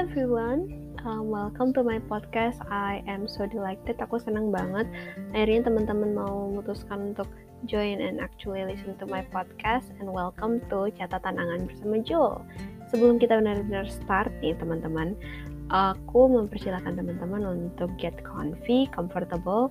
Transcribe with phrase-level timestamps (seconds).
[0.00, 0.64] everyone,
[1.04, 2.56] um, welcome to my podcast.
[2.72, 4.00] I am so delighted.
[4.00, 4.88] Aku senang banget.
[5.36, 7.28] Akhirnya teman-teman mau memutuskan untuk
[7.68, 9.92] join and actually listen to my podcast.
[10.00, 12.40] And welcome to catatan angan bersama Jul.
[12.88, 15.20] Sebelum kita benar-benar start nih teman-teman,
[15.68, 19.68] aku mempersilahkan teman-teman untuk get comfy, comfortable,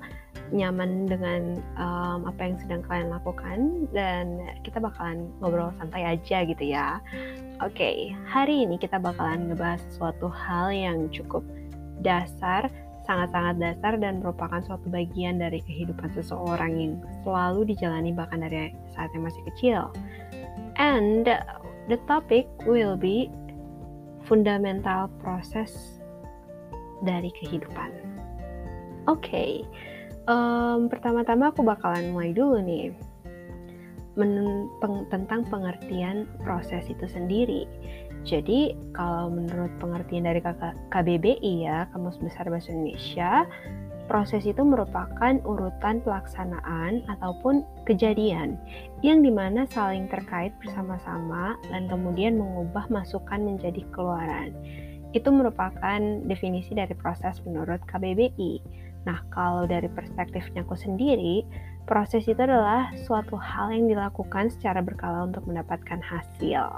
[0.53, 6.69] nyaman dengan um, apa yang sedang kalian lakukan dan kita bakalan ngobrol santai aja gitu
[6.69, 7.01] ya.
[7.59, 11.43] Okay, hari ini kita bakalan ngebahas suatu hal yang cukup
[11.99, 12.71] dasar,
[13.03, 16.93] sangat-sangat dasar dan merupakan suatu bagian dari kehidupan seseorang yang
[17.27, 19.91] selalu dijalani bahkan dari saat yang masih kecil.
[20.79, 21.27] And
[21.91, 23.27] the topic will be
[24.23, 25.99] fundamental proses
[27.03, 27.91] dari kehidupan.
[29.11, 29.51] Oke, okay.
[30.31, 32.95] um, pertama-tama aku bakalan mulai dulu nih
[34.19, 37.63] peng tentang pengertian proses itu sendiri.
[38.27, 40.43] Jadi kalau menurut pengertian dari
[40.91, 43.47] KBBI ya, Kamus Besar Bahasa Indonesia,
[44.11, 48.59] proses itu merupakan urutan pelaksanaan ataupun kejadian
[49.05, 54.51] yang di mana saling terkait bersama-sama dan kemudian mengubah masukan menjadi keluaran.
[55.15, 58.59] Itu merupakan definisi dari proses menurut KBBI.
[59.07, 61.47] Nah, kalau dari perspektifnya aku sendiri,
[61.89, 66.69] proses itu adalah suatu hal yang dilakukan secara berkala untuk mendapatkan hasil.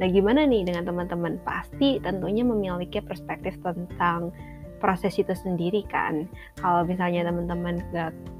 [0.00, 1.36] Nah, gimana nih dengan teman-teman?
[1.44, 4.32] Pasti tentunya memiliki perspektif tentang
[4.80, 6.24] proses itu sendiri kan.
[6.56, 7.84] Kalau misalnya teman-teman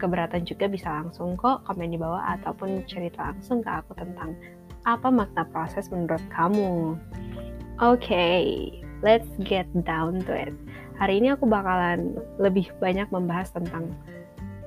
[0.00, 4.33] keberatan juga bisa langsung kok komen di bawah ataupun cerita langsung ke aku tentang
[4.89, 6.97] apa makna proses menurut kamu.
[7.77, 8.45] Oke, okay,
[9.05, 10.56] let's get down to it.
[10.97, 13.92] Hari ini aku bakalan lebih banyak membahas tentang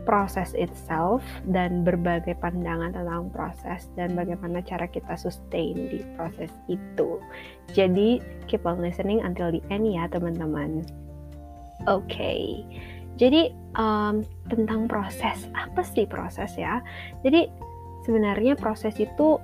[0.08, 7.20] proses itself dan berbagai pandangan tentang proses dan bagaimana cara kita sustain di proses itu.
[7.76, 10.88] Jadi keep on listening until the end ya teman-teman.
[11.88, 12.44] Oke, okay.
[13.16, 16.84] jadi um, tentang proses apa sih proses ya?
[17.24, 17.48] Jadi
[18.04, 19.40] sebenarnya proses itu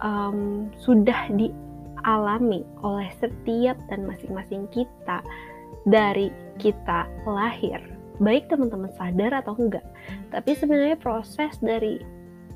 [0.00, 5.20] um, sudah dialami oleh setiap dan masing-masing kita
[5.84, 9.84] dari kita lahir baik teman-teman sadar atau enggak.
[10.30, 11.98] Tapi sebenarnya proses dari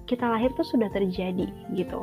[0.06, 2.02] kita lahir tuh sudah terjadi gitu.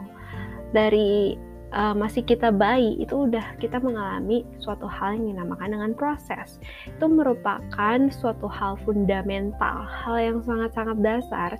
[0.71, 1.35] Dari
[1.73, 6.57] uh, masih kita bayi itu udah kita mengalami suatu hal yang dinamakan dengan proses.
[6.87, 11.51] Itu merupakan suatu hal fundamental hal yang sangat-sangat dasar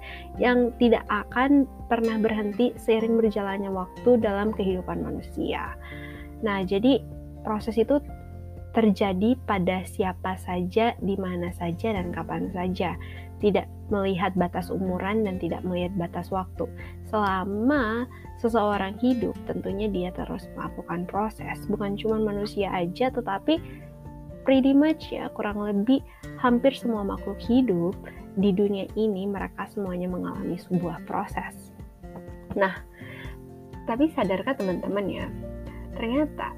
[0.41, 5.75] yang tidak akan pernah berhenti seiring berjalannya waktu dalam kehidupan manusia.
[6.41, 7.01] Nah jadi
[7.43, 7.99] proses itu
[8.73, 12.93] terjadi pada siapa saja, di mana saja, dan kapan saja.
[13.39, 16.67] Tidak melihat batas umuran dan tidak melihat batas waktu.
[17.07, 18.05] Selama
[18.37, 21.57] seseorang hidup, tentunya dia terus melakukan proses.
[21.65, 23.57] Bukan cuma manusia aja, tetapi
[24.43, 26.03] pretty much ya, kurang lebih
[26.37, 27.95] hampir semua makhluk hidup
[28.37, 31.73] di dunia ini, mereka semuanya mengalami sebuah proses.
[32.55, 32.75] Nah,
[33.89, 35.25] tapi sadarkah teman-teman ya,
[35.97, 36.53] ternyata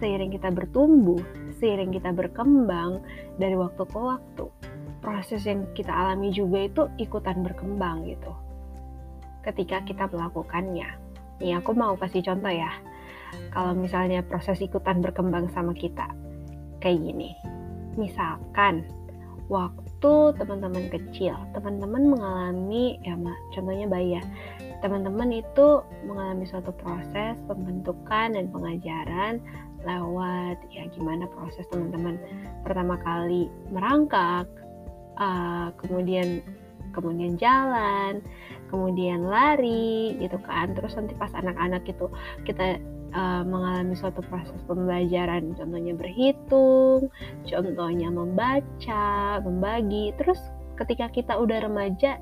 [0.00, 1.20] seiring kita bertumbuh,
[1.60, 3.04] seiring kita berkembang
[3.36, 4.46] dari waktu ke waktu,
[5.04, 8.32] proses yang kita alami juga itu ikutan berkembang gitu.
[9.44, 10.88] Ketika kita melakukannya.
[11.40, 12.72] Nih aku mau kasih contoh ya.
[13.52, 16.08] Kalau misalnya proses ikutan berkembang sama kita.
[16.80, 17.30] Kayak gini.
[17.96, 18.84] Misalkan
[19.48, 23.16] waktu teman-teman kecil, teman-teman mengalami ya
[23.52, 24.22] contohnya bayi ya.
[24.80, 29.40] Teman-teman itu mengalami suatu proses pembentukan dan pengajaran
[29.84, 32.20] lewat ya gimana proses teman-teman
[32.62, 34.48] pertama kali merangkak
[35.16, 36.44] uh, kemudian
[36.90, 38.18] kemudian jalan
[38.70, 40.72] kemudian lari gitu kan.
[40.78, 42.06] Terus nanti pas anak-anak itu
[42.46, 42.78] kita
[43.14, 47.10] uh, mengalami suatu proses pembelajaran contohnya berhitung
[47.46, 50.14] contohnya membaca membagi.
[50.16, 50.38] Terus
[50.78, 52.16] ketika kita udah remaja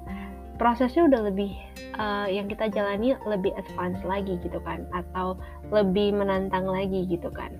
[0.59, 1.55] prosesnya udah lebih
[1.97, 5.39] uh, yang kita jalani lebih advance lagi gitu kan atau
[5.71, 7.55] lebih menantang lagi gitu kan.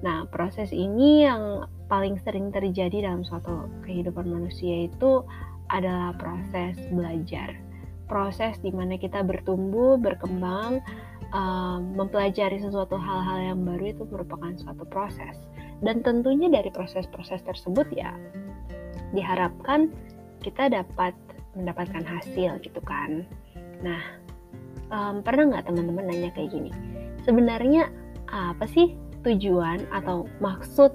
[0.00, 5.26] Nah proses ini yang paling sering terjadi dalam suatu kehidupan manusia itu
[5.68, 7.58] adalah proses belajar.
[8.08, 10.80] Proses di mana kita bertumbuh berkembang
[11.34, 15.36] um, mempelajari sesuatu hal-hal yang baru itu merupakan suatu proses.
[15.84, 18.10] Dan tentunya dari proses-proses tersebut ya
[19.12, 19.88] diharapkan
[20.42, 21.14] kita dapat
[21.58, 23.26] mendapatkan hasil gitu kan.
[23.82, 24.00] Nah,
[24.94, 26.70] um, pernah nggak teman-teman nanya kayak gini?
[27.26, 27.90] Sebenarnya
[28.28, 28.94] apa sih
[29.24, 30.94] tujuan atau maksud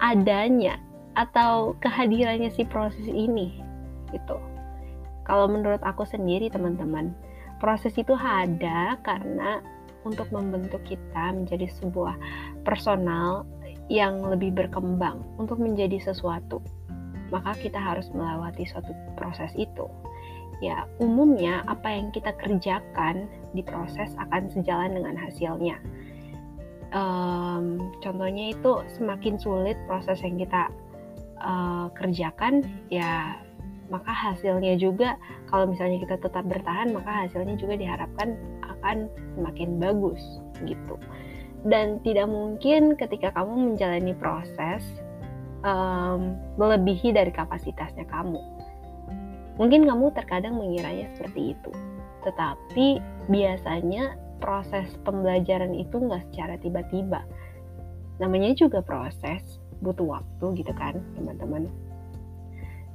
[0.00, 0.78] adanya
[1.16, 3.60] atau kehadirannya si proses ini
[4.12, 4.38] gitu.
[5.26, 7.10] Kalau menurut aku sendiri teman-teman,
[7.58, 9.58] proses itu ada karena
[10.06, 12.14] untuk membentuk kita menjadi sebuah
[12.62, 13.42] personal
[13.90, 16.62] yang lebih berkembang untuk menjadi sesuatu,
[17.30, 19.86] maka kita harus melewati suatu proses itu.
[20.64, 25.76] Ya, umumnya apa yang kita kerjakan di proses akan sejalan dengan hasilnya.
[26.96, 30.72] Um, contohnya itu semakin sulit proses yang kita
[31.44, 33.36] uh, kerjakan, ya
[33.90, 35.14] maka hasilnya juga
[35.50, 38.34] kalau misalnya kita tetap bertahan maka hasilnya juga diharapkan
[38.66, 39.06] akan
[39.38, 40.98] semakin bagus gitu
[41.66, 44.82] dan tidak mungkin ketika kamu menjalani proses
[45.66, 48.38] um, melebihi dari kapasitasnya kamu
[49.58, 51.72] mungkin kamu terkadang mengiranya seperti itu
[52.22, 57.26] tetapi biasanya proses pembelajaran itu nggak secara tiba-tiba
[58.22, 61.68] namanya juga proses butuh waktu gitu kan teman-teman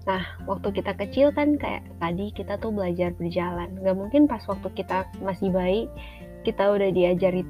[0.02, 3.70] Nah, waktu kita kecil kan kayak tadi kita tuh belajar berjalan.
[3.86, 5.86] Gak mungkin pas waktu kita masih bayi
[6.42, 7.46] kita udah diajarin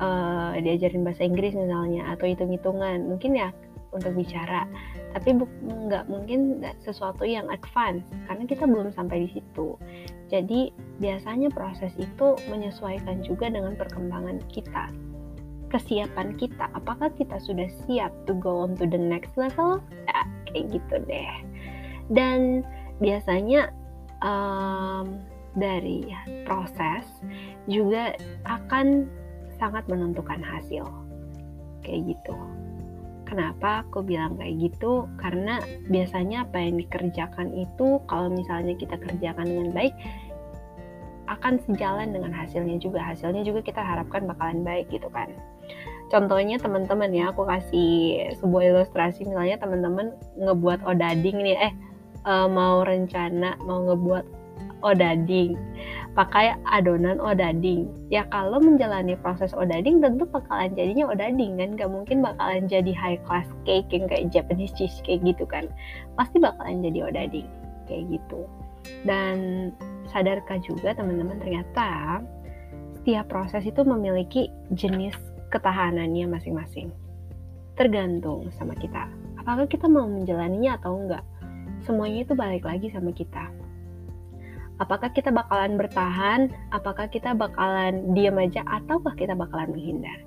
[0.00, 3.04] uh, diajarin bahasa Inggris misalnya atau hitung-hitungan.
[3.04, 3.52] Mungkin ya
[3.90, 4.66] untuk bicara,
[5.14, 5.34] tapi
[5.66, 9.74] nggak mungkin sesuatu yang advance karena kita belum sampai di situ.
[10.30, 10.70] Jadi
[11.02, 14.94] biasanya proses itu menyesuaikan juga dengan perkembangan kita
[15.70, 16.66] kesiapan kita.
[16.74, 19.78] Apakah kita sudah siap to go on to the next level?
[20.06, 21.34] Ya kayak gitu deh.
[22.10, 22.66] Dan
[22.98, 23.70] biasanya
[24.22, 25.22] um,
[25.54, 26.10] dari
[26.46, 27.06] proses
[27.70, 29.06] juga akan
[29.58, 30.86] sangat menentukan hasil.
[31.86, 32.34] Kayak gitu
[33.30, 35.06] kenapa aku bilang kayak gitu?
[35.22, 39.94] Karena biasanya apa yang dikerjakan itu kalau misalnya kita kerjakan dengan baik
[41.30, 43.06] akan sejalan dengan hasilnya juga.
[43.06, 45.30] Hasilnya juga kita harapkan bakalan baik gitu kan.
[46.10, 49.30] Contohnya teman-teman ya aku kasih sebuah ilustrasi.
[49.30, 51.72] Misalnya teman-teman ngebuat odading nih eh
[52.26, 54.26] uh, mau rencana mau ngebuat
[54.82, 55.54] odading
[56.18, 57.86] pakai adonan odading.
[58.10, 61.78] Ya kalau menjalani proses odading tentu bakalan jadinya odading kan?
[61.78, 65.70] Gak mungkin bakalan jadi high class cake yang kayak Japanese cheesecake gitu kan?
[66.18, 67.46] Pasti bakalan jadi odading
[67.86, 68.46] kayak gitu.
[69.06, 69.70] Dan
[70.10, 72.20] sadarkah juga teman-teman ternyata
[73.00, 75.14] setiap proses itu memiliki jenis
[75.54, 76.90] ketahanannya masing-masing.
[77.78, 79.06] Tergantung sama kita.
[79.40, 81.24] Apakah kita mau menjalaninya atau enggak
[81.86, 83.48] semuanya itu balik lagi sama kita.
[84.80, 90.24] Apakah kita bakalan bertahan, apakah kita bakalan diam aja, ataukah kita bakalan menghindar?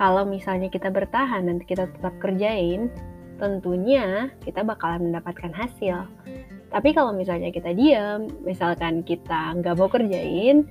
[0.00, 2.88] Kalau misalnya kita bertahan dan kita tetap kerjain,
[3.36, 6.08] tentunya kita bakalan mendapatkan hasil.
[6.72, 10.64] Tapi kalau misalnya kita diam, misalkan kita nggak mau kerjain,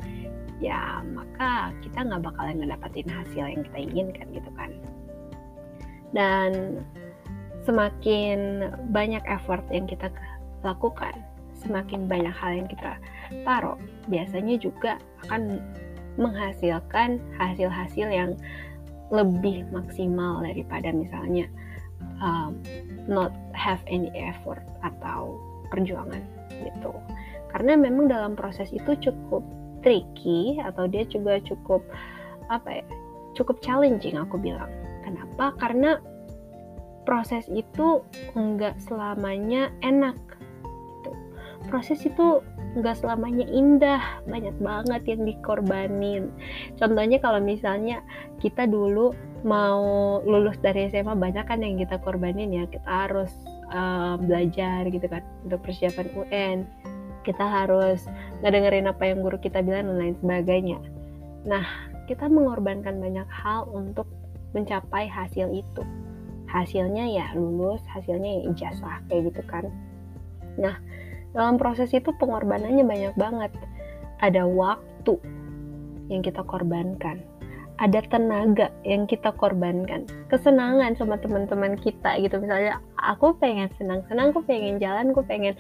[0.57, 4.73] ya maka kita nggak bakalan ngedapatin hasil yang kita inginkan gitu kan.
[6.17, 6.81] Dan
[7.61, 10.09] semakin banyak effort yang kita
[10.65, 11.13] lakukan,
[11.61, 12.97] semakin banyak hal yang kita
[13.45, 13.77] taruh,
[14.09, 14.97] biasanya juga
[15.27, 15.61] akan
[16.19, 18.35] menghasilkan hasil-hasil yang
[19.11, 21.47] lebih maksimal daripada misalnya
[22.23, 22.59] um,
[23.07, 25.39] not have any effort atau
[25.71, 26.23] perjuangan
[26.63, 26.91] gitu.
[27.51, 29.43] Karena memang dalam proses itu cukup
[29.83, 31.83] tricky atau dia juga cukup
[32.47, 32.85] apa ya,
[33.35, 34.71] cukup challenging aku bilang.
[35.03, 35.55] Kenapa?
[35.59, 35.99] Karena
[37.03, 38.05] proses itu
[38.37, 40.15] enggak selamanya enak.
[41.71, 42.43] Proses itu
[42.75, 46.27] enggak selamanya indah banyak banget yang dikorbanin.
[46.75, 48.03] Contohnya kalau misalnya
[48.43, 49.15] kita dulu
[49.47, 52.67] mau lulus dari SMA banyak kan yang kita korbanin ya.
[52.67, 53.31] Kita harus
[53.71, 56.57] uh, belajar gitu kan untuk persiapan UN
[57.21, 58.05] kita harus
[58.41, 60.79] ngedengerin apa yang guru kita bilang dan lain sebagainya.
[61.45, 61.65] Nah
[62.09, 64.09] kita mengorbankan banyak hal untuk
[64.57, 65.83] mencapai hasil itu.
[66.49, 69.69] Hasilnya ya lulus hasilnya ya ijazah kayak gitu kan.
[70.59, 70.75] Nah
[71.31, 73.51] dalam proses itu pengorbanannya banyak banget.
[74.19, 75.15] Ada waktu
[76.11, 77.23] yang kita korbankan.
[77.81, 80.05] Ada tenaga yang kita korbankan.
[80.29, 82.37] Kesenangan sama teman-teman kita gitu.
[82.37, 85.57] Misalnya aku pengen senang-senang aku pengen jalan aku pengen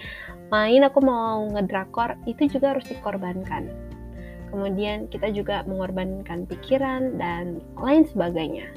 [0.53, 3.71] main aku mau ngedrakor itu juga harus dikorbankan.
[4.51, 8.67] Kemudian kita juga mengorbankan pikiran dan lain sebagainya.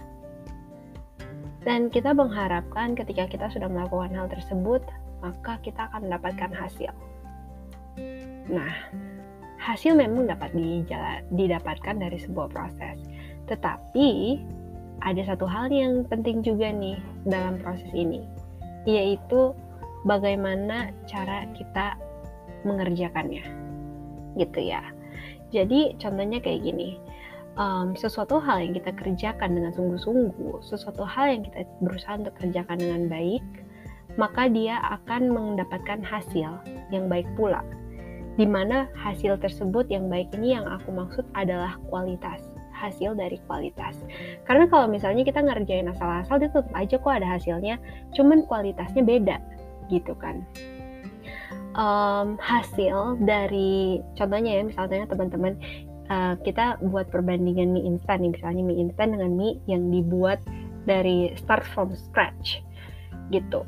[1.67, 4.85] Dan kita mengharapkan ketika kita sudah melakukan hal tersebut,
[5.25, 6.93] maka kita akan mendapatkan hasil.
[8.53, 8.73] Nah,
[9.57, 10.53] hasil memang dapat
[11.33, 13.01] didapatkan dari sebuah proses.
[13.49, 14.41] Tetapi
[15.01, 18.21] ada satu hal yang penting juga nih dalam proses ini,
[18.85, 19.57] yaitu
[20.05, 21.97] bagaimana cara kita
[22.69, 23.45] mengerjakannya.
[24.37, 24.85] Gitu ya.
[25.49, 27.01] Jadi contohnya kayak gini
[27.59, 32.79] um, sesuatu hal yang kita kerjakan dengan sungguh-sungguh, sesuatu hal yang kita berusaha untuk kerjakan
[32.79, 33.45] dengan baik,
[34.15, 36.61] maka dia akan mendapatkan hasil
[36.95, 37.63] yang baik pula.
[38.35, 42.43] Di mana hasil tersebut yang baik ini yang aku maksud adalah kualitas.
[42.75, 44.03] hasil dari kualitas.
[44.45, 47.79] Karena kalau misalnya kita ngerjain asal-asal, dia tetap aja kok ada hasilnya,
[48.19, 49.39] cuman kualitasnya beda
[49.89, 50.43] gitu kan.
[51.79, 55.55] Um, hasil dari contohnya ya misalnya teman-teman
[56.11, 60.39] uh, kita buat perbandingan mie instan nih misalnya mie instan dengan mie yang dibuat
[60.85, 62.61] dari start from scratch
[63.33, 63.65] gitu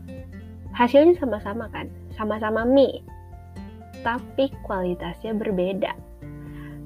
[0.76, 1.88] hasilnya sama-sama kan?
[2.14, 3.02] Sama-sama mie
[4.06, 5.90] tapi kualitasnya berbeda.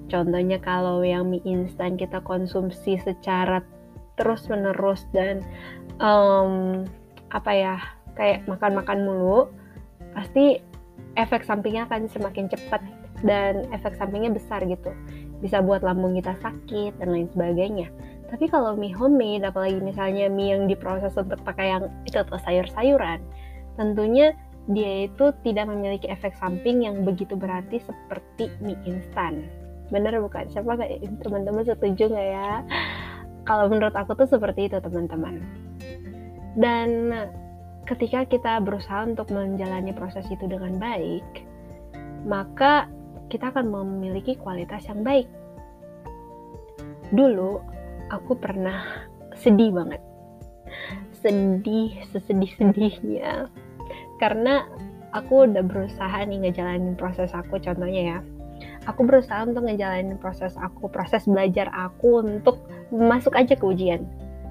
[0.09, 3.61] Contohnya kalau yang mie instan kita konsumsi secara
[4.17, 5.45] terus menerus dan
[6.01, 6.83] um,
[7.29, 7.75] apa ya
[8.17, 9.53] kayak makan-makan mulu
[10.17, 10.65] pasti
[11.15, 12.81] efek sampingnya akan semakin cepat
[13.21, 14.91] dan efek sampingnya besar gitu.
[15.45, 17.93] Bisa buat lambung kita sakit dan lain sebagainya.
[18.33, 23.21] Tapi kalau mie homemade apalagi misalnya mie yang diproses untuk pakai yang itu atau sayur-sayuran
[23.81, 24.37] tentunya
[24.69, 29.49] dia itu tidak memiliki efek samping yang begitu berarti seperti mie instan.
[29.89, 30.47] Bener bukan?
[30.53, 32.53] Siapa nggak teman-teman setuju nggak ya?
[33.49, 35.41] Kalau menurut aku tuh seperti itu teman-teman.
[36.55, 37.11] Dan
[37.89, 41.27] ketika kita berusaha untuk menjalani proses itu dengan baik,
[42.29, 42.87] maka
[43.33, 45.27] kita akan memiliki kualitas yang baik.
[47.11, 47.59] Dulu
[48.13, 50.03] aku pernah sedih banget.
[51.19, 53.51] Sedih sesedih-sedihnya
[54.21, 54.69] karena
[55.17, 58.19] aku udah berusaha nih ngejalanin proses aku contohnya ya.
[58.85, 62.61] Aku berusaha untuk ngejalanin proses aku proses belajar aku untuk
[62.93, 64.05] masuk aja ke ujian.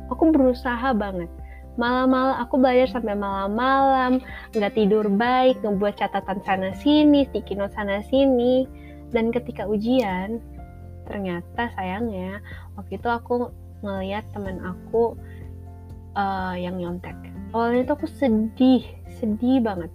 [0.09, 1.29] Aku berusaha banget.
[1.77, 4.19] Malam-malam aku belajar sampai malam-malam
[4.51, 8.65] nggak tidur baik ngebuat catatan sana sini sticky note sana sini.
[9.13, 10.41] Dan ketika ujian
[11.09, 12.41] ternyata sayangnya
[12.77, 13.49] waktu itu aku
[13.81, 15.17] ngeliat temen aku
[16.17, 17.15] uh, yang nyontek.
[17.53, 18.83] Awalnya itu aku sedih
[19.19, 19.91] sedih banget.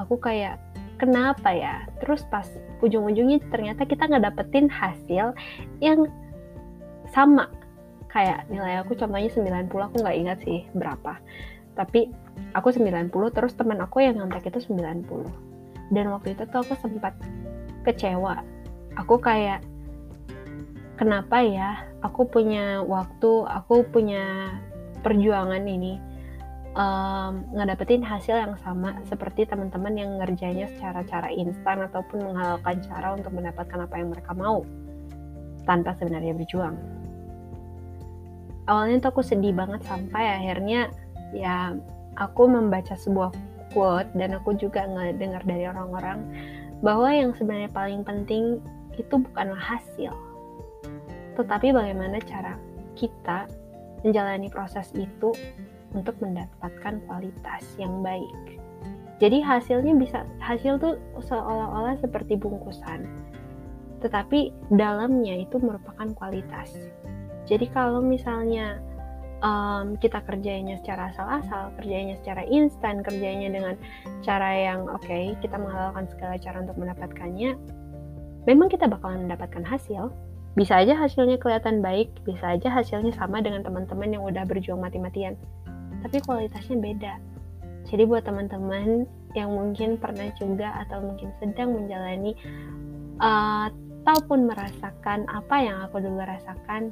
[0.00, 0.58] Aku kayak
[0.96, 1.86] kenapa ya?
[2.00, 2.48] Terus pas
[2.80, 5.36] ujung-ujungnya ternyata kita nggak dapetin hasil
[5.78, 6.08] yang
[7.12, 7.48] sama.
[8.08, 11.20] Kayak nilai aku contohnya 90 aku nggak ingat sih berapa.
[11.76, 12.12] Tapi
[12.52, 15.52] aku 90 terus teman aku yang nyontek itu 90
[15.92, 17.12] dan waktu itu tuh aku sempat
[17.84, 18.40] kecewa.
[18.96, 19.60] Aku kayak
[20.96, 21.84] kenapa ya?
[22.00, 24.56] Aku punya waktu aku punya
[25.04, 26.11] perjuangan ini
[26.76, 33.16] um, ngedapetin hasil yang sama seperti teman-teman yang ngerjainnya secara cara instan ataupun menghalalkan cara
[33.16, 34.64] untuk mendapatkan apa yang mereka mau
[35.68, 36.76] tanpa sebenarnya berjuang.
[38.66, 40.90] Awalnya tuh aku sedih banget sampai akhirnya
[41.34, 41.74] ya
[42.14, 43.34] aku membaca sebuah
[43.72, 46.22] quote dan aku juga ngedengar dari orang-orang
[46.84, 48.58] bahwa yang sebenarnya paling penting
[49.00, 50.12] itu bukanlah hasil,
[51.40, 52.60] tetapi bagaimana cara
[52.92, 53.48] kita
[54.04, 55.32] menjalani proses itu
[55.92, 58.60] untuk mendapatkan kualitas yang baik.
[59.22, 63.06] Jadi hasilnya bisa hasil tuh seolah-olah seperti bungkusan.
[64.02, 66.74] Tetapi dalamnya itu merupakan kualitas.
[67.46, 68.82] Jadi kalau misalnya
[69.46, 73.74] um, kita kerjanya secara asal-asal, kerjanya secara instan, kerjanya dengan
[74.26, 77.54] cara yang oke, okay, kita menghalalkan segala cara untuk mendapatkannya,
[78.50, 80.10] memang kita bakalan mendapatkan hasil.
[80.58, 85.38] Bisa aja hasilnya kelihatan baik, bisa aja hasilnya sama dengan teman-teman yang udah berjuang mati-matian
[86.02, 87.14] tapi kualitasnya beda.
[87.88, 92.36] Jadi buat teman-teman yang mungkin pernah juga atau mungkin sedang menjalani
[93.18, 96.90] uh, ataupun merasakan apa yang aku dulu rasakan,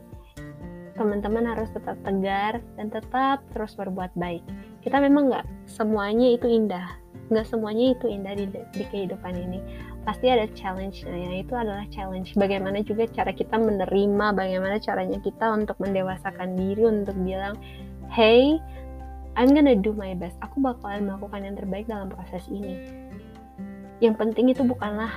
[0.95, 4.47] teman-teman harus tetap tegar dan tetap terus berbuat baik.
[4.85, 6.87] Kita memang nggak semuanya itu indah,
[7.35, 9.59] nggak semuanya itu indah di, di kehidupan ini.
[10.01, 11.31] Pasti ada challenge-nya, ya.
[11.45, 12.33] itu adalah challenge.
[12.33, 17.59] Bagaimana juga cara kita menerima, bagaimana caranya kita untuk mendewasakan diri untuk bilang,
[18.09, 18.57] hey,
[19.41, 20.37] I'm gonna do my best.
[20.45, 22.77] Aku bakalan melakukan yang terbaik dalam proses ini.
[24.05, 25.09] Yang penting itu bukanlah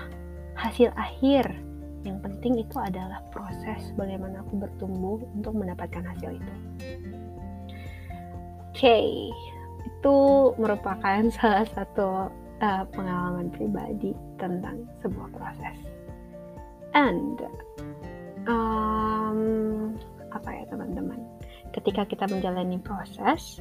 [0.56, 1.51] hasil akhir.
[2.08, 6.53] Yang penting itu adalah proses bagaimana aku bertumbuh untuk mendapatkan hasil itu.
[8.72, 9.08] Oke, okay.
[9.92, 10.18] itu
[10.56, 12.32] merupakan salah satu
[12.63, 15.77] uh, pengalaman pribadi tentang sebuah proses.
[16.96, 17.44] And
[18.48, 19.39] um,
[20.32, 21.20] apa ya teman-teman?
[21.75, 23.60] Ketika kita menjalani proses,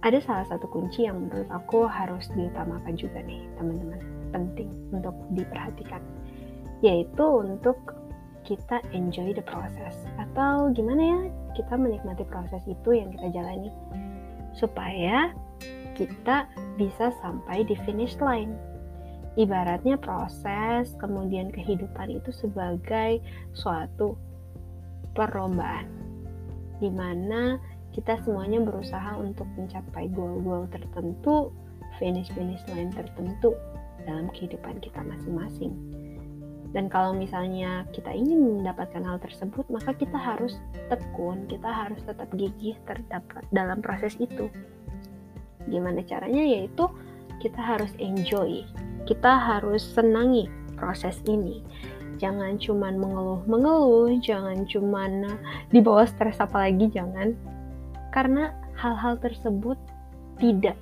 [0.00, 4.00] ada salah satu kunci yang menurut aku harus diutamakan juga nih teman-teman.
[4.32, 6.00] Penting untuk diperhatikan.
[6.80, 7.76] Yaitu untuk
[8.48, 10.00] kita enjoy the process.
[10.16, 11.20] Atau gimana ya
[11.52, 13.68] kita menikmati proses itu yang kita jalani.
[14.56, 15.36] Supaya
[15.92, 16.48] kita
[16.80, 18.56] bisa sampai di finish line.
[19.36, 23.20] Ibaratnya proses kemudian kehidupan itu sebagai
[23.52, 24.16] suatu
[25.12, 25.86] perlombaan.
[26.80, 27.60] Di mana
[27.90, 31.50] kita semuanya berusaha untuk mencapai goal-goal tertentu,
[31.98, 33.54] finish-finish line tertentu
[34.06, 35.74] dalam kehidupan kita masing-masing.
[36.70, 40.54] dan kalau misalnya kita ingin mendapatkan hal tersebut maka kita harus
[40.86, 44.46] tekun kita harus tetap gigih terdapat dalam proses itu.
[45.66, 46.46] Gimana caranya?
[46.46, 46.86] Yaitu
[47.42, 48.62] kita harus enjoy
[49.10, 51.64] kita harus senangi proses ini.
[52.20, 55.40] Jangan cuman mengeluh-mengeluh jangan cuman
[55.72, 57.32] di bawah stres apalagi jangan
[58.10, 59.78] karena hal-hal tersebut
[60.38, 60.76] tidak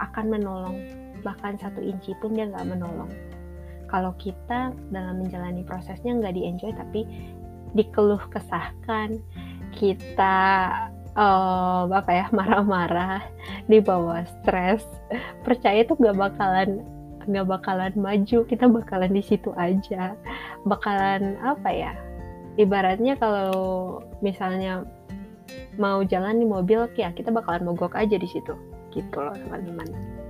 [0.00, 0.78] akan menolong.
[1.20, 3.10] Bahkan satu inci pun dia nggak menolong.
[3.90, 7.04] Kalau kita dalam menjalani prosesnya nggak di enjoy tapi
[7.74, 9.18] dikeluh kesahkan
[9.74, 10.38] kita
[11.14, 13.22] uh, apa ya marah-marah
[13.70, 14.82] di bawah stres
[15.46, 16.82] percaya itu nggak bakalan
[17.26, 18.46] nggak bakalan maju.
[18.46, 20.14] Kita bakalan di situ aja.
[20.64, 21.92] Bakalan apa ya
[22.58, 24.84] ibaratnya kalau misalnya
[25.78, 28.52] mau jalan di mobil ya kita bakalan mogok aja di situ.
[28.90, 30.20] Gitu loh teman-teman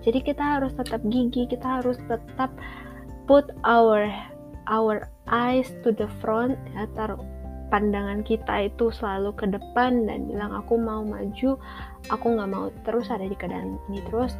[0.00, 2.50] jadi kita harus tetap gigi kita harus tetap
[3.28, 4.08] put our
[4.68, 7.20] our eyes to the front ya taruh
[7.70, 11.54] pandangan kita itu selalu ke depan dan bilang aku mau maju
[12.10, 14.34] aku nggak mau terus ada di keadaan ini terus.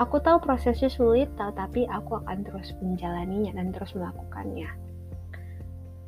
[0.00, 4.89] Aku tahu prosesnya sulit tapi aku akan terus menjalaninya dan terus melakukannya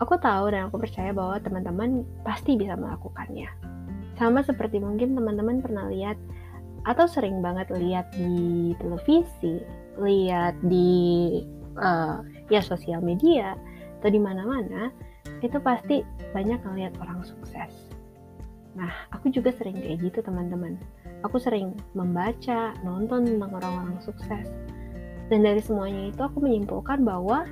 [0.02, 3.72] aku tahu dan aku percaya bahwa teman-teman pasti bisa melakukannya
[4.22, 6.14] sama seperti mungkin teman-teman pernah lihat
[6.86, 9.62] atau sering banget lihat di televisi,
[9.98, 11.42] lihat di
[11.78, 13.54] uh, ya sosial media
[14.02, 14.90] atau di mana-mana,
[15.42, 16.02] itu pasti
[16.34, 17.70] banyak ngeliat orang sukses.
[18.74, 20.74] Nah, aku juga sering kayak gitu teman-teman.
[21.22, 24.48] Aku sering membaca, nonton tentang orang-orang sukses.
[25.30, 27.46] Dan dari semuanya itu aku menyimpulkan bahwa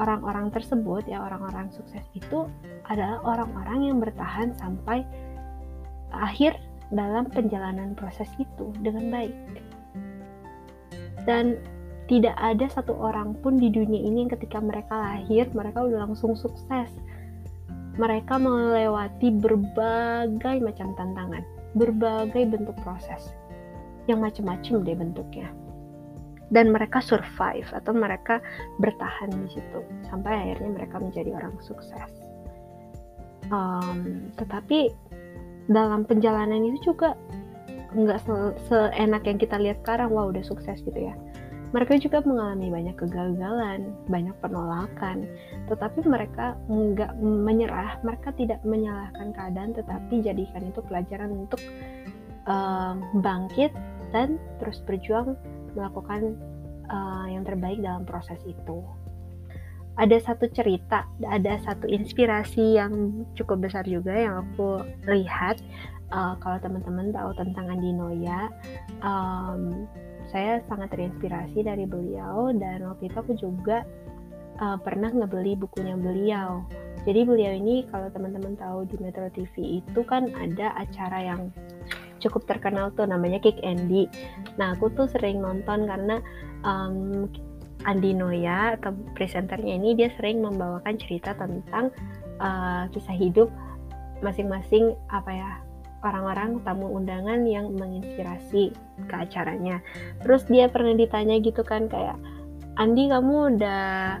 [0.00, 2.48] orang-orang tersebut ya orang-orang sukses itu
[2.88, 5.04] adalah orang-orang yang bertahan sampai
[6.10, 6.56] akhir
[6.90, 9.36] dalam perjalanan proses itu dengan baik.
[11.28, 11.60] Dan
[12.10, 16.34] tidak ada satu orang pun di dunia ini yang ketika mereka lahir, mereka udah langsung
[16.34, 16.90] sukses.
[17.94, 21.44] Mereka melewati berbagai macam tantangan,
[21.78, 23.30] berbagai bentuk proses,
[24.10, 25.48] yang macam-macam deh bentuknya.
[26.50, 28.42] Dan mereka survive atau mereka
[28.82, 32.10] bertahan di situ sampai akhirnya mereka menjadi orang sukses.
[33.50, 34.90] Um, tetapi
[35.70, 37.14] dalam perjalanan itu juga
[37.94, 38.34] nggak se
[38.70, 41.14] seenak yang kita lihat sekarang wah udah sukses gitu ya
[41.70, 45.22] mereka juga mengalami banyak kegagalan, banyak penolakan,
[45.70, 51.62] tetapi mereka nggak menyerah, mereka tidak menyalahkan keadaan, tetapi jadikan itu pelajaran untuk
[52.50, 53.70] uh, bangkit
[54.10, 55.38] dan terus berjuang
[55.76, 56.36] melakukan
[56.88, 58.82] uh, yang terbaik dalam proses itu
[60.00, 65.60] ada satu cerita, ada satu inspirasi yang cukup besar juga yang aku lihat.
[66.10, 68.50] Uh, kalau teman-teman tahu tentang Andi Noya,
[69.04, 69.86] um,
[70.32, 73.86] saya sangat terinspirasi dari beliau dan waktu itu aku juga
[74.58, 76.66] uh, pernah ngebeli bukunya beliau.
[77.06, 81.52] Jadi beliau ini kalau teman-teman tahu di Metro TV itu kan ada acara yang
[82.20, 84.06] cukup terkenal tuh namanya Kick Andy.
[84.60, 86.20] Nah aku tuh sering nonton karena
[86.62, 87.26] um,
[87.88, 91.88] Andi Noya atau presenternya ini dia sering membawakan cerita tentang
[92.36, 93.48] uh, kisah hidup
[94.20, 95.50] masing-masing apa ya
[96.04, 98.72] orang-orang tamu undangan yang menginspirasi
[99.08, 99.80] ke acaranya.
[100.24, 102.16] Terus dia pernah ditanya gitu kan kayak
[102.80, 104.16] Andi kamu udah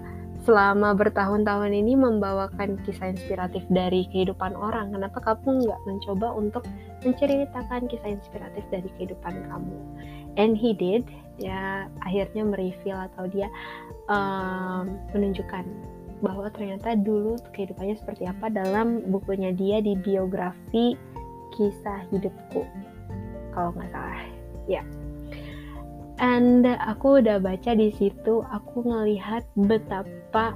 [0.50, 4.90] selama bertahun-tahun ini membawakan kisah inspiratif dari kehidupan orang.
[4.90, 6.66] Kenapa kamu nggak mencoba untuk
[7.06, 9.78] menceritakan kisah inspiratif dari kehidupan kamu?
[10.34, 11.06] And he did
[11.38, 13.46] ya akhirnya mereveal atau dia
[14.10, 15.62] um, menunjukkan
[16.18, 20.98] bahwa ternyata dulu kehidupannya seperti apa dalam bukunya dia di biografi
[21.54, 22.66] kisah hidupku
[23.54, 24.26] kalau nggak salah
[24.66, 24.82] ya
[26.20, 30.54] and aku udah baca di situ aku ngelihat betapa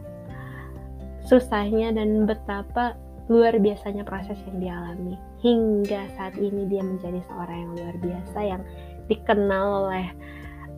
[1.25, 3.01] susahnya dan betapa
[3.33, 8.63] luar biasanya proses yang dialami hingga saat ini dia menjadi seorang yang luar biasa yang
[9.09, 10.13] dikenal oleh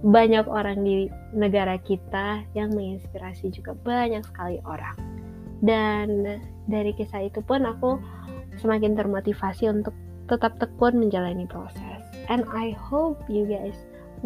[0.07, 4.94] banyak orang di negara kita yang menginspirasi juga banyak sekali orang.
[5.64, 7.96] Dan dari kisah itu pun aku
[8.61, 9.96] semakin termotivasi untuk
[10.29, 12.03] tetap tekun menjalani proses.
[12.29, 13.75] And I hope you guys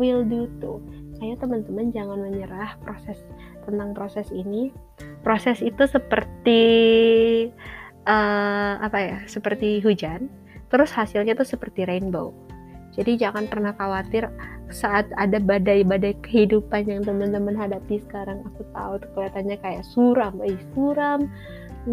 [0.00, 0.80] will do too.
[1.20, 3.20] Ayo teman-teman jangan menyerah proses
[3.68, 4.72] tentang proses ini.
[5.20, 6.62] Proses itu seperti
[8.08, 9.18] uh, apa ya?
[9.28, 10.32] Seperti hujan.
[10.72, 12.32] Terus hasilnya tuh seperti rainbow.
[12.96, 14.32] Jadi jangan pernah khawatir
[14.70, 20.54] saat ada badai-badai kehidupan yang teman-teman hadapi sekarang aku tahu tuh kelihatannya kayak suram eh
[20.72, 21.26] suram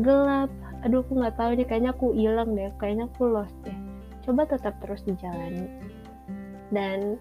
[0.06, 0.50] gelap
[0.86, 3.74] aduh aku nggak tahu nih kayaknya aku hilang deh kayaknya aku lost deh
[4.22, 5.66] coba tetap terus dijalani
[6.70, 7.18] dan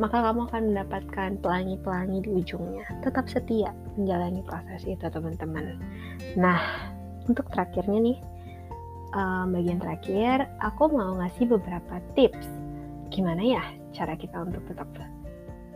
[0.00, 2.88] maka kamu akan mendapatkan pelangi-pelangi di ujungnya.
[3.04, 5.76] Tetap setia menjalani proses itu, teman-teman.
[6.40, 6.88] Nah,
[7.28, 8.18] untuk terakhirnya nih,
[9.12, 12.48] um, bagian terakhir, aku mau ngasih beberapa tips.
[13.12, 14.88] Gimana ya cara kita untuk tetap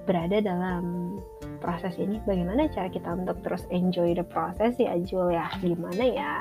[0.09, 1.19] berada dalam
[1.61, 2.17] proses ini?
[2.25, 5.53] Bagaimana cara kita untuk terus enjoy the process ya, Jul ya?
[5.61, 6.35] Gimana ya?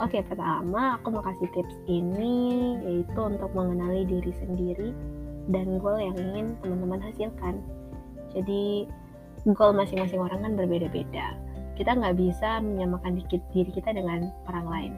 [0.00, 4.92] Oke, pertama aku mau kasih tips ini yaitu untuk mengenali diri sendiri
[5.50, 7.62] dan goal yang ingin teman-teman hasilkan.
[8.34, 8.86] Jadi
[9.54, 11.38] goal masing-masing orang kan berbeda-beda.
[11.76, 13.20] Kita nggak bisa menyamakan
[13.52, 14.92] diri kita dengan orang lain.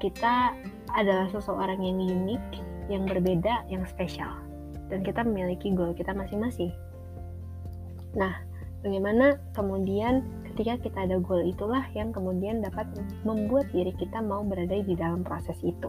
[0.00, 0.56] Kita
[0.98, 2.44] adalah seseorang yang unik,
[2.90, 4.32] yang berbeda, yang spesial.
[4.90, 6.74] Dan kita memiliki goal kita masing-masing.
[8.18, 8.42] Nah,
[8.82, 12.84] bagaimana kemudian ketika kita ada goal itulah yang kemudian dapat
[13.22, 15.88] membuat diri kita mau berada di dalam proses itu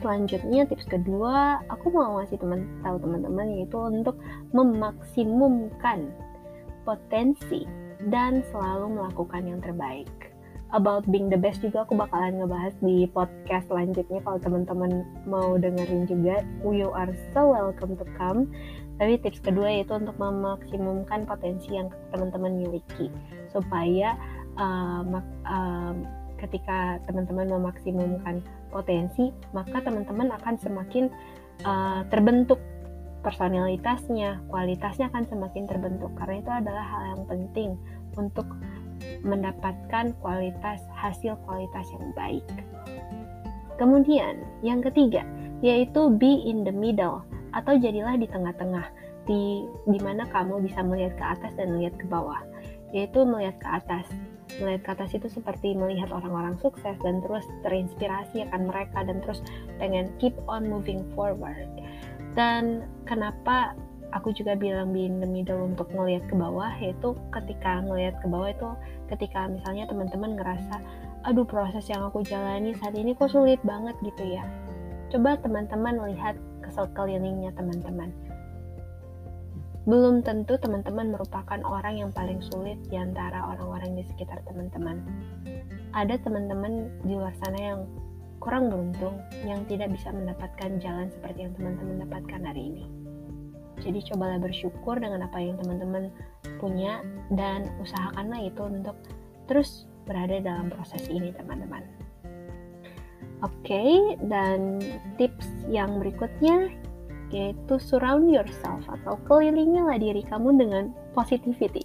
[0.00, 4.16] selanjutnya tips kedua aku mau ngasih teman tahu teman-teman yaitu untuk
[4.52, 6.12] memaksimumkan
[6.84, 7.64] potensi
[8.06, 10.08] dan selalu melakukan yang terbaik.
[10.76, 16.04] About being the best juga aku bakalan ngebahas di podcast selanjutnya kalau teman-teman mau dengerin
[16.04, 16.44] juga.
[16.60, 18.52] You are so welcome to come.
[19.00, 23.08] Tapi tips kedua yaitu untuk memaksimumkan potensi yang teman-teman miliki.
[23.48, 24.20] Supaya
[24.60, 25.96] uh, uh,
[26.36, 31.10] ketika teman-teman memaksimumkan potensi, maka teman-teman akan semakin
[31.64, 32.60] uh, terbentuk
[33.20, 37.70] personalitasnya, kualitasnya akan semakin terbentuk karena itu adalah hal yang penting
[38.14, 38.46] untuk
[39.22, 42.46] mendapatkan kualitas hasil kualitas yang baik.
[43.78, 45.22] Kemudian, yang ketiga
[45.58, 48.86] yaitu be in the middle atau jadilah di tengah-tengah
[49.26, 52.40] di di mana kamu bisa melihat ke atas dan melihat ke bawah,
[52.94, 54.06] yaitu melihat ke atas
[54.58, 59.44] melihat ke atas itu seperti melihat orang-orang sukses dan terus terinspirasi akan mereka dan terus
[59.76, 61.68] pengen keep on moving forward.
[62.32, 63.76] Dan kenapa
[64.16, 68.26] aku juga bilang be in the middle untuk melihat ke bawah yaitu ketika melihat ke
[68.28, 68.70] bawah itu
[69.12, 70.80] ketika misalnya teman-teman ngerasa
[71.28, 74.44] aduh proses yang aku jalani saat ini kok sulit banget gitu ya.
[75.08, 78.12] Coba teman-teman melihat ke sekelilingnya teman-teman
[79.88, 85.00] belum tentu teman-teman merupakan orang yang paling sulit di antara orang-orang di sekitar teman-teman.
[85.96, 87.80] Ada teman-teman di luar sana yang
[88.36, 89.16] kurang beruntung,
[89.48, 92.84] yang tidak bisa mendapatkan jalan seperti yang teman-teman dapatkan hari ini.
[93.80, 96.12] Jadi cobalah bersyukur dengan apa yang teman-teman
[96.60, 97.00] punya
[97.32, 99.00] dan usahakanlah itu untuk
[99.48, 101.80] terus berada dalam proses ini teman-teman.
[103.40, 103.92] Oke, okay,
[104.28, 104.82] dan
[105.16, 106.74] tips yang berikutnya
[107.28, 111.84] yaitu surround yourself atau kelilingilah diri kamu dengan positivity,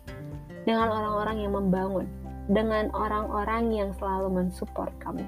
[0.64, 2.08] dengan orang-orang yang membangun,
[2.48, 5.24] dengan orang-orang yang selalu mensupport kamu.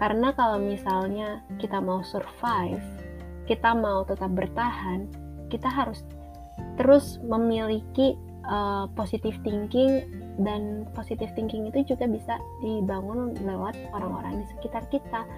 [0.00, 2.82] Karena kalau misalnya kita mau survive,
[3.44, 5.06] kita mau tetap bertahan,
[5.52, 6.02] kita harus
[6.80, 8.16] terus memiliki
[8.48, 10.02] uh, positive thinking
[10.40, 15.28] dan positive thinking itu juga bisa dibangun lewat orang-orang di sekitar kita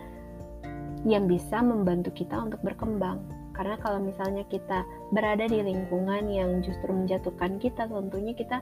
[1.04, 3.20] yang bisa membantu kita untuk berkembang
[3.55, 4.83] karena kalau misalnya kita
[5.14, 8.59] berada di lingkungan yang justru menjatuhkan kita, tentunya kita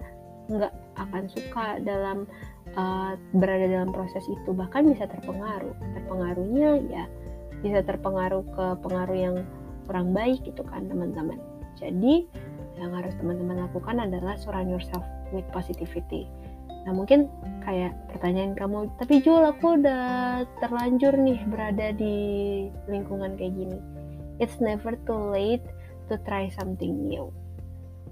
[0.53, 2.29] nggak akan suka dalam
[2.77, 5.73] uh, berada dalam proses itu, bahkan bisa terpengaruh.
[5.97, 7.05] Terpengaruhnya ya
[7.65, 9.37] bisa terpengaruh ke pengaruh yang
[9.89, 11.41] kurang baik itu kan teman-teman.
[11.81, 12.29] Jadi
[12.77, 15.03] yang harus teman-teman lakukan adalah surround yourself
[15.33, 16.29] with positivity.
[16.85, 17.33] Nah mungkin
[17.65, 22.15] kayak pertanyaan kamu, tapi Jul aku udah terlanjur nih berada di
[22.91, 24.02] lingkungan kayak gini
[24.39, 25.65] it's never too late
[26.09, 27.33] to try something new.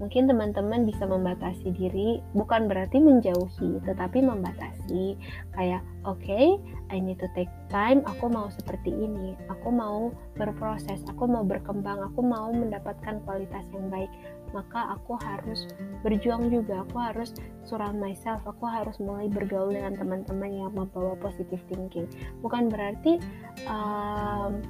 [0.01, 5.13] Mungkin teman-teman bisa membatasi diri, bukan berarti menjauhi, tetapi membatasi.
[5.53, 6.57] Kayak, oke, okay,
[6.89, 12.01] I need to take time, aku mau seperti ini, aku mau berproses, aku mau berkembang,
[12.01, 14.09] aku mau mendapatkan kualitas yang baik.
[14.57, 15.69] Maka aku harus
[16.01, 17.37] berjuang juga, aku harus
[17.69, 22.09] surround myself, aku harus mulai bergaul dengan teman-teman yang membawa positive thinking.
[22.41, 23.21] Bukan berarti
[23.69, 24.65] um,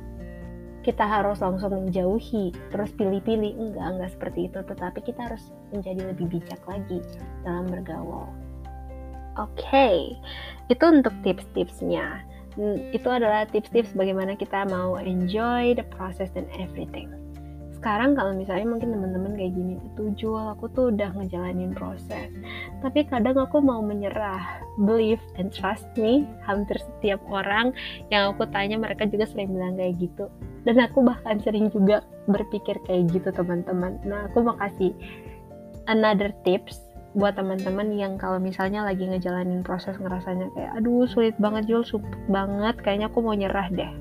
[0.81, 3.53] kita harus langsung menjauhi terus pilih-pilih.
[3.55, 4.59] Enggak enggak seperti itu.
[4.65, 6.99] Tetapi kita harus menjadi lebih bijak lagi
[7.45, 8.27] dalam bergaul.
[9.39, 9.97] Oke okay.
[10.67, 12.25] itu untuk tips-tipsnya.
[12.91, 17.20] Itu adalah tips-tips bagaimana kita mau enjoy the process and everything
[17.81, 22.29] sekarang kalau misalnya mungkin teman-teman kayak gini tuh jual aku tuh udah ngejalanin proses.
[22.77, 27.73] Tapi kadang aku mau menyerah believe and trust me hampir setiap orang
[28.13, 30.29] yang aku tanya mereka juga sering bilang kayak gitu.
[30.61, 33.97] Dan aku bahkan sering juga berpikir kayak gitu teman-teman.
[34.05, 34.93] Nah aku mau kasih
[35.89, 36.85] another tips
[37.17, 42.07] buat teman-teman yang kalau misalnya lagi ngejalanin proses ngerasanya kayak aduh sulit banget jual sulit
[42.31, 43.91] banget kayaknya aku mau nyerah deh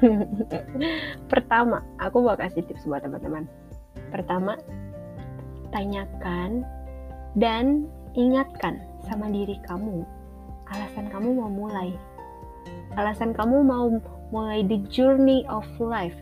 [1.32, 3.44] Pertama, aku mau kasih tips buat teman-teman.
[4.08, 4.56] Pertama,
[5.70, 6.64] tanyakan
[7.36, 7.86] dan
[8.16, 10.02] ingatkan sama diri kamu
[10.70, 11.90] alasan kamu mau mulai.
[12.98, 13.86] Alasan kamu mau
[14.30, 16.14] mulai the journey of life,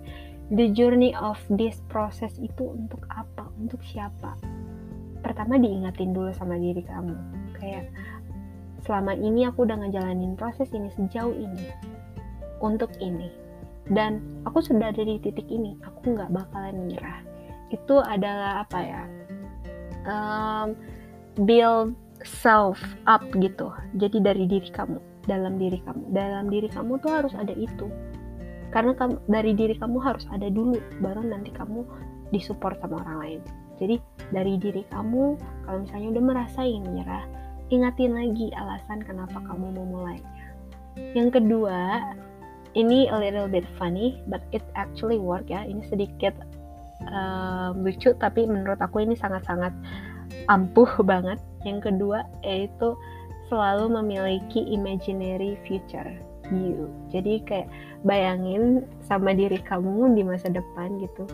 [0.53, 3.49] the journey of this process itu untuk apa?
[3.61, 4.37] Untuk siapa?
[5.21, 7.17] Pertama diingatin dulu sama diri kamu.
[7.61, 7.93] Kayak
[8.85, 11.69] selama ini aku udah ngejalanin proses ini sejauh ini
[12.65, 13.29] untuk ini
[13.93, 17.21] dan aku sudah ada di titik ini aku nggak bakalan menyerah.
[17.73, 19.03] Itu adalah apa ya?
[20.09, 20.77] Um,
[21.45, 21.93] build
[22.25, 23.71] self up gitu.
[24.01, 24.99] Jadi dari diri kamu
[25.29, 26.13] dalam diri kamu.
[26.13, 27.87] Dalam diri kamu tuh harus ada itu.
[28.69, 31.85] Karena kamu, dari diri kamu harus ada dulu baru nanti kamu
[32.33, 33.41] disupport sama orang lain.
[33.79, 33.97] Jadi
[34.33, 37.25] dari diri kamu kalau misalnya udah merasa ingin menyerah
[37.69, 40.19] ingatin lagi alasan kenapa kamu mau mulai.
[41.15, 42.01] Yang kedua,
[42.75, 45.65] ini a little bit funny, but it actually work ya.
[45.65, 46.35] Ini sedikit
[47.09, 49.73] uh, lucu, tapi menurut aku ini sangat-sangat
[50.51, 51.41] ampuh banget.
[51.65, 52.97] Yang kedua, yaitu
[53.49, 56.09] selalu memiliki imaginary future
[56.53, 56.89] you.
[57.13, 57.69] Jadi kayak
[58.05, 61.25] bayangin sama diri kamu di masa depan gitu.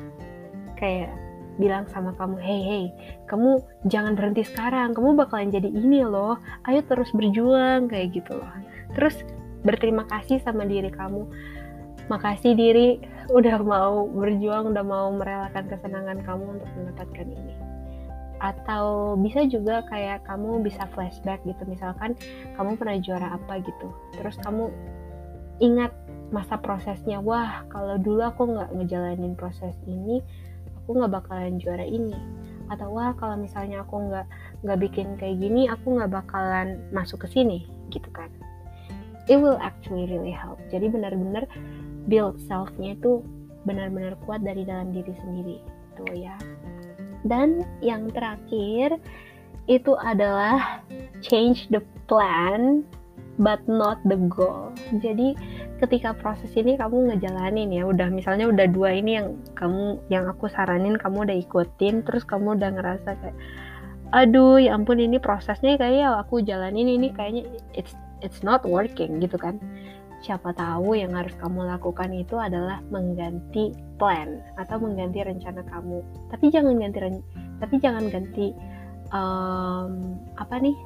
[0.79, 1.15] Kayak
[1.55, 2.85] bilang sama kamu, hey hey,
[3.31, 6.35] kamu jangan berhenti sekarang, kamu bakalan jadi ini loh,
[6.67, 8.51] ayo terus berjuang kayak gitu loh.
[8.99, 9.23] Terus
[9.65, 11.27] berterima kasih sama diri kamu,
[12.13, 13.01] makasih diri
[13.33, 17.55] udah mau berjuang, udah mau merelakan kesenangan kamu untuk mendapatkan ini.
[18.45, 22.13] Atau bisa juga kayak kamu bisa flashback gitu, misalkan
[22.61, 23.89] kamu pernah juara apa gitu,
[24.21, 24.69] terus kamu
[25.65, 25.91] ingat
[26.29, 30.21] masa prosesnya, wah kalau dulu aku nggak ngejalanin proses ini,
[30.85, 32.15] aku nggak bakalan juara ini.
[32.69, 34.27] Atau wah kalau misalnya aku nggak
[34.65, 38.33] nggak bikin kayak gini aku nggak bakalan masuk ke sini gitu kan
[39.29, 40.61] it will actually really help.
[40.69, 41.49] Jadi benar-benar
[42.09, 43.25] build selfnya itu
[43.65, 45.59] benar-benar kuat dari dalam diri sendiri.
[45.97, 46.37] Tuh ya.
[47.25, 49.01] Dan yang terakhir
[49.65, 50.85] itu adalah
[51.25, 52.85] change the plan
[53.41, 54.71] but not the goal.
[55.01, 55.33] Jadi
[55.81, 60.47] ketika proses ini kamu ngejalanin ya udah misalnya udah dua ini yang kamu yang aku
[60.47, 63.37] saranin kamu udah ikutin terus kamu udah ngerasa kayak
[64.15, 69.19] aduh ya ampun ini prosesnya kayak ya aku jalanin ini kayaknya it's it's not working
[69.19, 69.59] gitu kan.
[70.23, 76.01] Siapa tahu yang harus kamu lakukan itu adalah mengganti plan atau mengganti rencana kamu.
[76.31, 77.21] Tapi jangan ganti
[77.59, 78.55] tapi jangan ganti
[79.11, 80.77] um, apa nih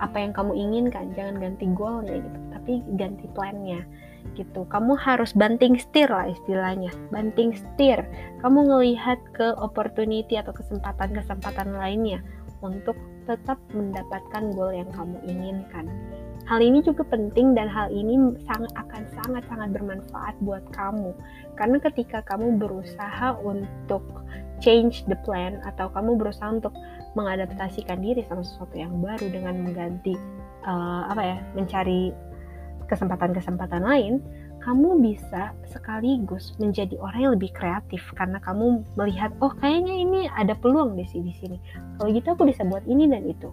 [0.00, 1.12] apa yang kamu inginkan.
[1.12, 3.80] Jangan ganti goalnya gitu tapi ganti plannya
[4.38, 4.64] gitu.
[4.70, 6.94] Kamu harus banting setir lah istilahnya.
[7.10, 8.06] Banting setir.
[8.40, 12.22] Kamu ngelihat ke opportunity atau kesempatan-kesempatan lainnya
[12.62, 15.86] untuk tetap mendapatkan goal yang kamu inginkan.
[16.48, 18.16] Hal ini juga penting dan hal ini
[18.48, 21.12] sangat akan sangat-sangat bermanfaat buat kamu.
[21.60, 24.00] Karena ketika kamu berusaha untuk
[24.64, 26.72] change the plan atau kamu berusaha untuk
[27.14, 30.16] mengadaptasikan diri sama sesuatu yang baru dengan mengganti
[30.64, 32.16] uh, apa ya mencari
[32.88, 34.24] kesempatan-kesempatan lain
[34.64, 40.56] kamu bisa sekaligus menjadi orang yang lebih kreatif karena kamu melihat oh kayaknya ini ada
[40.58, 41.56] peluang di sini sini
[42.00, 43.52] kalau gitu aku bisa buat ini dan itu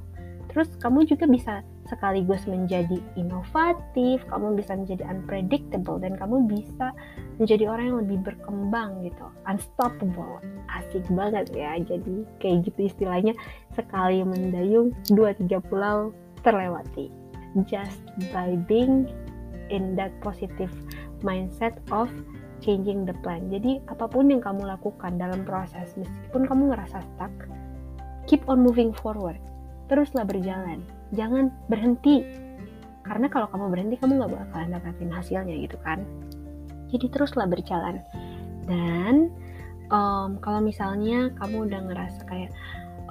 [0.50, 1.54] terus kamu juga bisa
[1.86, 6.92] sekaligus menjadi inovatif, kamu bisa menjadi unpredictable dan kamu bisa
[7.38, 10.42] menjadi orang yang lebih berkembang gitu, unstoppable.
[10.70, 11.78] Asik banget ya.
[11.78, 13.34] Jadi kayak gitu istilahnya
[13.78, 16.10] sekali mendayung dua tiga pulau
[16.42, 17.14] terlewati.
[17.70, 18.02] Just
[18.34, 19.08] by being
[19.70, 20.72] in that positive
[21.26, 22.12] mindset of
[22.64, 23.48] changing the plan.
[23.52, 27.34] Jadi apa pun yang kamu lakukan dalam proses meskipun kamu ngerasa stuck,
[28.26, 29.38] keep on moving forward.
[29.92, 30.82] Teruslah berjalan.
[31.14, 32.26] Jangan berhenti.
[33.06, 36.02] Karena kalau kamu berhenti kamu nggak bakalan dapetin hasilnya gitu kan.
[36.90, 38.02] Jadi teruslah berjalan.
[38.66, 39.30] Dan
[39.94, 42.50] um, kalau misalnya kamu udah ngerasa kayak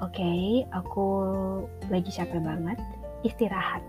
[0.03, 1.07] oke okay, aku
[1.87, 2.75] lagi capek banget
[3.23, 3.79] istirahat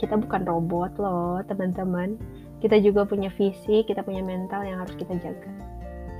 [0.00, 2.16] kita bukan robot loh teman-teman.
[2.64, 5.52] Kita juga punya fisik kita punya mental yang harus kita jaga.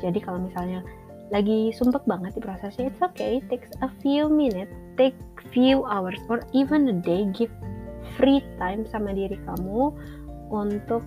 [0.05, 0.85] Jadi kalau misalnya
[1.33, 3.41] lagi sumpek banget di prosesnya it's okay.
[3.41, 5.17] It takes a few minutes take
[5.57, 7.25] few hours or even a day.
[7.33, 7.53] Give
[8.21, 9.97] free time sama diri kamu
[10.53, 11.07] untuk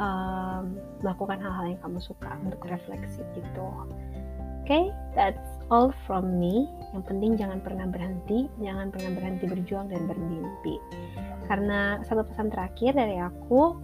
[0.00, 3.66] um, melakukan hal-hal yang kamu suka untuk refleksi gitu.
[4.66, 9.90] Oke okay, that's all from me yang penting jangan pernah berhenti jangan pernah berhenti berjuang
[9.90, 10.78] dan bermimpi
[11.50, 13.74] karena satu pesan terakhir dari aku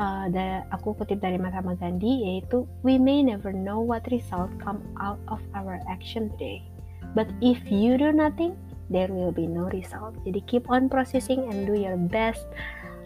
[0.00, 4.80] uh, da aku kutip dari Mahatma Gandhi yaitu we may never know what result come
[4.96, 6.64] out of our action today
[7.12, 8.56] but if you do nothing
[8.88, 12.44] there will be no result jadi keep on processing and do your best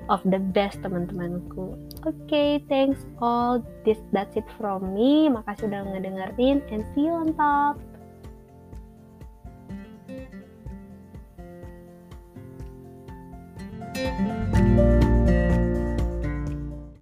[0.08, 1.74] of the best teman-temanku.
[2.06, 3.58] Oke, okay, thanks all.
[3.82, 5.26] This that's it from me.
[5.26, 7.74] Makasih udah ngedengerin and see you on top.